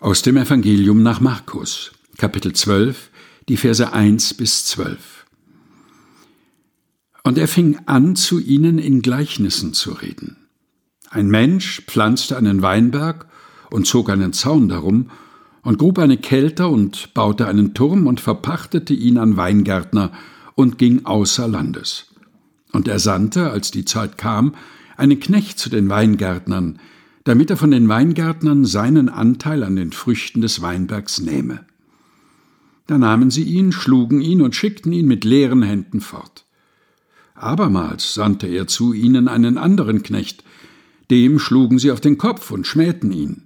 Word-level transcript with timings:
Aus 0.00 0.22
dem 0.22 0.36
Evangelium 0.36 1.02
nach 1.02 1.18
Markus, 1.18 1.90
Kapitel 2.18 2.52
12, 2.52 3.10
die 3.48 3.56
Verse 3.56 3.92
1 3.92 4.34
bis 4.34 4.64
12. 4.66 5.26
Und 7.24 7.36
er 7.36 7.48
fing 7.48 7.80
an, 7.86 8.14
zu 8.14 8.38
ihnen 8.38 8.78
in 8.78 9.02
Gleichnissen 9.02 9.72
zu 9.72 9.90
reden. 9.90 10.36
Ein 11.10 11.26
Mensch 11.26 11.82
pflanzte 11.88 12.36
einen 12.36 12.62
Weinberg 12.62 13.26
und 13.72 13.88
zog 13.88 14.08
einen 14.08 14.32
Zaun 14.32 14.68
darum 14.68 15.10
und 15.62 15.78
grub 15.78 15.98
eine 15.98 16.16
Kelter 16.16 16.70
und 16.70 17.12
baute 17.12 17.48
einen 17.48 17.74
Turm 17.74 18.06
und 18.06 18.20
verpachtete 18.20 18.94
ihn 18.94 19.18
an 19.18 19.36
Weingärtner 19.36 20.12
und 20.54 20.78
ging 20.78 21.06
außer 21.06 21.48
Landes. 21.48 22.06
Und 22.70 22.86
er 22.86 23.00
sandte, 23.00 23.50
als 23.50 23.72
die 23.72 23.84
Zeit 23.84 24.16
kam, 24.16 24.54
einen 24.96 25.18
Knecht 25.18 25.58
zu 25.58 25.68
den 25.68 25.88
Weingärtnern, 25.88 26.78
damit 27.28 27.50
er 27.50 27.58
von 27.58 27.70
den 27.70 27.90
Weingärtnern 27.90 28.64
seinen 28.64 29.10
Anteil 29.10 29.62
an 29.62 29.76
den 29.76 29.92
Früchten 29.92 30.40
des 30.40 30.62
Weinbergs 30.62 31.20
nähme. 31.20 31.60
Da 32.86 32.96
nahmen 32.96 33.30
sie 33.30 33.42
ihn, 33.42 33.70
schlugen 33.70 34.22
ihn 34.22 34.40
und 34.40 34.56
schickten 34.56 34.92
ihn 34.92 35.06
mit 35.06 35.26
leeren 35.26 35.60
Händen 35.60 36.00
fort. 36.00 36.46
Abermals 37.34 38.14
sandte 38.14 38.46
er 38.46 38.66
zu 38.66 38.94
ihnen 38.94 39.28
einen 39.28 39.58
anderen 39.58 40.02
Knecht, 40.02 40.42
dem 41.10 41.38
schlugen 41.38 41.78
sie 41.78 41.90
auf 41.90 42.00
den 42.00 42.16
Kopf 42.16 42.50
und 42.50 42.66
schmähten 42.66 43.12
ihn. 43.12 43.42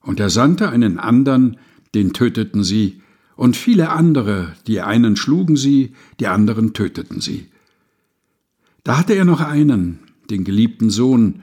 Und 0.00 0.18
er 0.18 0.30
sandte 0.30 0.70
einen 0.70 0.98
andern, 0.98 1.58
den 1.94 2.14
töteten 2.14 2.64
sie, 2.64 3.02
und 3.36 3.54
viele 3.54 3.90
andere, 3.90 4.54
die 4.66 4.80
einen 4.80 5.16
schlugen 5.16 5.56
sie, 5.56 5.92
die 6.20 6.26
anderen 6.26 6.72
töteten 6.72 7.20
sie. 7.20 7.48
Da 8.82 8.96
hatte 8.96 9.12
er 9.12 9.26
noch 9.26 9.42
einen, 9.42 9.98
den 10.30 10.44
geliebten 10.44 10.88
Sohn, 10.88 11.42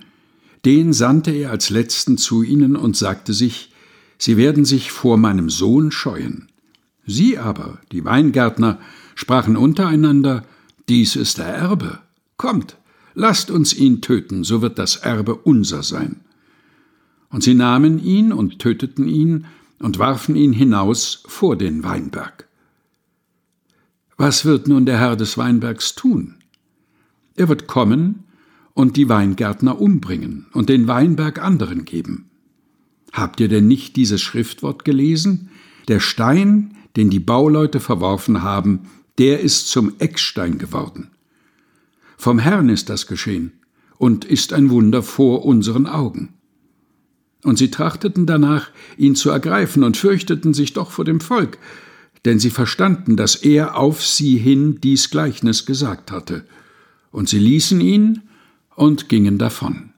den 0.66 0.94
sandte 0.94 1.32
er 1.32 1.52
als 1.52 1.70
letzten 1.70 2.18
zu 2.18 2.44
ihnen 2.44 2.76
und 2.76 2.98
sagte 2.98 3.34
sich, 3.34 3.72
Sie 4.18 4.38
werden 4.38 4.66
sich 4.66 4.92
vor 4.92 5.18
meinem 5.18 5.50
Sohn 5.50 5.92
scheuen. 5.92 6.48
Sie 7.06 7.38
aber, 7.38 7.80
die 7.92 8.04
Weingärtner, 8.04 8.80
sprachen 9.14 9.58
untereinander, 9.58 10.44
Dies 10.90 11.16
ist 11.16 11.38
der 11.38 11.48
Erbe. 11.48 12.00
Kommt, 12.38 12.78
lasst 13.14 13.50
uns 13.52 13.74
ihn 13.74 14.02
töten, 14.02 14.44
so 14.44 14.62
wird 14.62 14.80
das 14.80 14.98
Erbe 14.98 15.36
unser 15.36 15.84
sein. 15.84 16.22
Und 17.30 17.44
sie 17.44 17.54
nahmen 17.54 18.00
ihn 18.04 18.32
und 18.32 18.60
töteten 18.60 19.08
ihn 19.08 19.46
und 19.80 20.00
warfen 20.00 20.36
ihn 20.36 20.54
hinaus 20.54 21.24
vor 21.28 21.56
den 21.58 21.84
Weinberg. 21.84 22.48
Was 24.18 24.46
wird 24.46 24.68
nun 24.68 24.86
der 24.86 25.00
Herr 25.00 25.16
des 25.16 25.38
Weinbergs 25.38 25.96
tun? 25.96 26.36
Er 27.36 27.50
wird 27.50 27.68
kommen 27.68 28.24
und 28.76 28.98
die 28.98 29.10
Weingärtner 29.10 29.82
umbringen 29.82 30.46
und 30.52 30.70
den 30.70 30.88
Weinberg 30.88 31.42
anderen 31.42 31.86
geben. 31.86 32.30
Habt 33.12 33.40
ihr 33.40 33.48
denn 33.48 33.68
nicht 33.68 33.96
dieses 33.96 34.22
Schriftwort 34.22 34.86
gelesen? 34.86 35.50
Der 35.88 36.02
Stein, 36.02 36.76
den 36.96 37.10
die 37.10 37.22
Bauleute 37.22 37.80
verworfen 37.80 38.44
haben, 38.44 38.82
der 39.18 39.40
ist 39.40 39.70
zum 39.70 39.94
Eckstein 40.00 40.58
geworden. 40.58 41.10
Vom 42.18 42.38
Herrn 42.38 42.70
ist 42.70 42.90
das 42.90 43.08
geschehen 43.08 43.54
und 43.98 44.26
ist 44.26 44.52
ein 44.52 44.70
Wunder 44.70 45.02
vor 45.02 45.46
unseren 45.46 45.88
Augen. 45.88 46.34
Und 47.44 47.58
sie 47.58 47.72
trachteten 47.72 48.26
danach, 48.26 48.72
ihn 48.98 49.16
zu 49.16 49.30
ergreifen 49.30 49.84
und 49.84 49.96
fürchteten 49.96 50.54
sich 50.54 50.74
doch 50.74 50.92
vor 50.92 51.06
dem 51.06 51.22
Volk, 51.22 51.60
denn 52.26 52.40
sie 52.40 52.50
verstanden, 52.50 53.16
dass 53.16 53.36
er 53.36 53.78
auf 53.78 54.04
sie 54.04 54.38
hin 54.38 54.80
dies 54.82 55.12
Gleichnis 55.12 55.66
gesagt 55.66 56.12
hatte. 56.12 56.44
Und 57.12 57.30
sie 57.30 57.40
ließen 57.40 57.80
ihn 57.80 58.24
und 58.76 59.10
gingen 59.10 59.38
davon. 59.38 59.94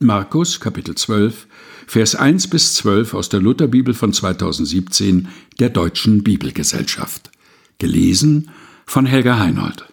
Markus 0.00 0.60
Kapitel 0.60 0.94
12, 0.94 1.46
Vers 1.86 2.14
1 2.14 2.48
bis 2.48 2.74
12 2.74 3.14
aus 3.14 3.28
der 3.28 3.40
Lutherbibel 3.40 3.94
von 3.94 4.12
2017 4.12 5.28
der 5.58 5.70
Deutschen 5.70 6.22
Bibelgesellschaft. 6.22 7.30
Gelesen 7.78 8.50
von 8.86 9.06
Helga 9.06 9.38
Heinold. 9.38 9.86